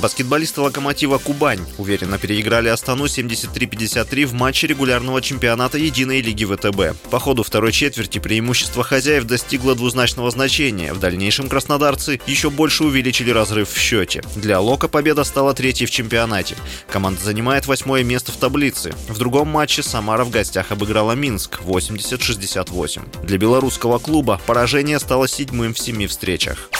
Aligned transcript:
Баскетболисты 0.00 0.62
«Локомотива 0.62 1.18
Кубань» 1.18 1.60
уверенно 1.76 2.16
переиграли 2.16 2.68
Астану 2.68 3.04
73-53 3.04 4.24
в 4.24 4.32
матче 4.32 4.66
регулярного 4.66 5.20
чемпионата 5.20 5.76
Единой 5.76 6.22
лиги 6.22 6.46
ВТБ. 6.46 6.98
По 7.10 7.18
ходу 7.18 7.42
второй 7.42 7.70
четверти 7.72 8.18
преимущество 8.18 8.82
хозяев 8.82 9.24
достигло 9.24 9.74
двузначного 9.74 10.30
значения. 10.30 10.94
В 10.94 11.00
дальнейшем 11.00 11.50
краснодарцы 11.50 12.18
еще 12.26 12.48
больше 12.48 12.84
увеличили 12.84 13.30
разрыв 13.30 13.68
в 13.68 13.78
счете. 13.78 14.22
Для 14.36 14.58
«Лока» 14.58 14.88
победа 14.88 15.22
стала 15.22 15.52
третьей 15.52 15.86
в 15.86 15.90
чемпионате. 15.90 16.56
Команда 16.90 17.22
занимает 17.22 17.66
восьмое 17.66 18.02
место 18.02 18.32
в 18.32 18.36
таблице. 18.36 18.94
В 19.08 19.18
другом 19.18 19.48
матче 19.48 19.82
Самара 19.82 20.24
в 20.24 20.30
гостях 20.30 20.72
обыграла 20.72 21.12
Минск 21.12 21.60
80-68. 21.60 23.26
Для 23.26 23.36
белорусского 23.36 23.98
клуба 23.98 24.40
поражение 24.46 24.98
стало 24.98 25.28
седьмым 25.28 25.74
в 25.74 25.78
семи 25.78 26.06
встречах. 26.06 26.70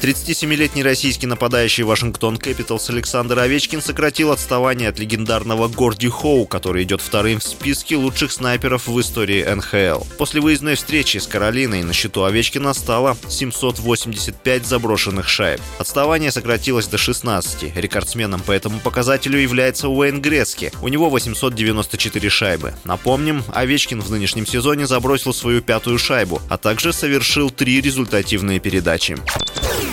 37-летний 0.00 0.84
российский 0.84 1.26
нападающий 1.26 1.82
Вашингтон 1.82 2.36
Кэпиталс 2.36 2.88
Александр 2.90 3.40
Овечкин 3.40 3.82
сократил 3.82 4.30
отставание 4.30 4.88
от 4.88 4.98
легендарного 4.98 5.66
Горди 5.66 6.08
Хоу, 6.08 6.46
который 6.46 6.84
идет 6.84 7.00
вторым 7.00 7.40
в 7.40 7.42
списке 7.42 7.96
лучших 7.96 8.30
снайперов 8.30 8.86
в 8.86 9.00
истории 9.00 9.42
НХЛ. 9.42 10.04
После 10.16 10.40
выездной 10.40 10.76
встречи 10.76 11.18
с 11.18 11.26
Каролиной 11.26 11.82
на 11.82 11.92
счету 11.92 12.22
Овечкина 12.22 12.74
стало 12.74 13.16
785 13.28 14.66
заброшенных 14.66 15.28
шайб. 15.28 15.60
Отставание 15.78 16.30
сократилось 16.30 16.86
до 16.86 16.96
16. 16.96 17.76
Рекордсменом 17.76 18.40
по 18.40 18.52
этому 18.52 18.78
показателю 18.78 19.40
является 19.40 19.88
Уэйн 19.88 20.22
Грецки. 20.22 20.72
У 20.80 20.88
него 20.88 21.10
894 21.10 22.30
шайбы. 22.30 22.74
Напомним, 22.84 23.42
Овечкин 23.52 24.00
в 24.00 24.10
нынешнем 24.10 24.46
сезоне 24.46 24.86
забросил 24.86 25.34
свою 25.34 25.60
пятую 25.60 25.98
шайбу, 25.98 26.40
а 26.48 26.56
также 26.56 26.92
совершил 26.92 27.50
три 27.50 27.80
результативные 27.80 28.60
передачи. 28.60 29.16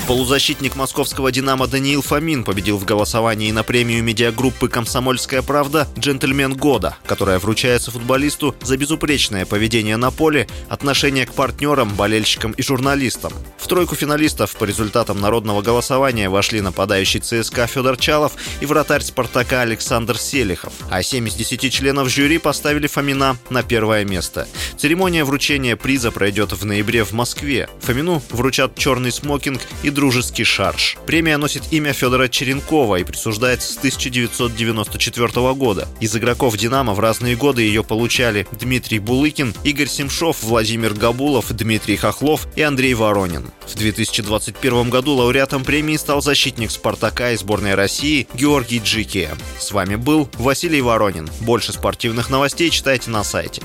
Полузащитник 0.07 0.75
московского 0.75 1.31
«Динамо» 1.31 1.65
Даниил 1.65 2.03
Фомин 2.03 2.43
победил 2.43 2.77
в 2.77 2.85
голосовании 2.85 3.51
на 3.51 3.63
премию 3.63 4.03
медиагруппы 4.03 4.67
«Комсомольская 4.67 5.41
правда» 5.41 5.87
«Джентльмен 5.97 6.53
года», 6.53 6.97
которая 7.07 7.39
вручается 7.39 7.89
футболисту 7.89 8.55
за 8.61 8.77
безупречное 8.77 9.47
поведение 9.47 9.97
на 9.97 10.11
поле, 10.11 10.47
отношение 10.69 11.25
к 11.25 11.33
партнерам, 11.33 11.95
болельщикам 11.95 12.51
и 12.51 12.61
журналистам. 12.61 13.33
В 13.57 13.67
тройку 13.67 13.95
финалистов 13.95 14.55
по 14.55 14.65
результатам 14.65 15.19
народного 15.19 15.63
голосования 15.63 16.29
вошли 16.29 16.61
нападающий 16.61 17.19
ЦСКА 17.19 17.65
Федор 17.65 17.97
Чалов 17.97 18.33
и 18.61 18.67
вратарь 18.67 19.01
«Спартака» 19.01 19.61
Александр 19.61 20.19
Селихов, 20.19 20.73
а 20.91 21.01
7 21.01 21.27
из 21.27 21.33
10 21.33 21.73
членов 21.73 22.09
жюри 22.09 22.37
поставили 22.37 22.85
Фомина 22.85 23.37
на 23.49 23.63
первое 23.63 24.05
место. 24.05 24.47
Церемония 24.77 25.23
вручения 25.23 25.75
приза 25.75 26.11
пройдет 26.11 26.51
в 26.51 26.65
ноябре 26.65 27.03
в 27.03 27.13
Москве. 27.13 27.69
Фомину 27.81 28.21
вручат 28.29 28.77
черный 28.77 29.11
смокинг 29.11 29.61
и 29.83 29.89
дружеский 29.89 30.43
шарж. 30.43 30.97
Премия 31.05 31.37
носит 31.37 31.63
имя 31.71 31.93
Федора 31.93 32.27
Черенкова 32.27 32.97
и 32.97 33.03
присуждается 33.03 33.73
с 33.73 33.77
1994 33.77 35.53
года. 35.53 35.87
Из 36.01 36.15
игроков 36.15 36.57
«Динамо» 36.57 36.93
в 36.93 36.99
разные 36.99 37.35
годы 37.35 37.61
ее 37.61 37.83
получали 37.83 38.47
Дмитрий 38.51 38.99
Булыкин, 38.99 39.53
Игорь 39.63 39.87
Семшов, 39.87 40.43
Владимир 40.43 40.93
Габулов, 40.93 41.51
Дмитрий 41.53 41.95
Хохлов 41.95 42.47
и 42.55 42.61
Андрей 42.61 42.93
Воронин. 42.93 43.51
В 43.67 43.75
2021 43.75 44.89
году 44.89 45.13
лауреатом 45.13 45.63
премии 45.63 45.97
стал 45.97 46.21
защитник 46.21 46.71
«Спартака» 46.71 47.31
и 47.31 47.37
сборной 47.37 47.75
России 47.75 48.27
Георгий 48.33 48.79
Джики. 48.83 49.29
С 49.59 49.71
вами 49.71 49.95
был 49.95 50.29
Василий 50.33 50.81
Воронин. 50.81 51.29
Больше 51.41 51.71
спортивных 51.71 52.29
новостей 52.29 52.69
читайте 52.69 53.09
на 53.09 53.23
сайте 53.23 53.61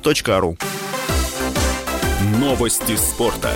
sportkp.ru 0.00 0.56
Новости 2.40 2.96
спорта. 2.96 3.52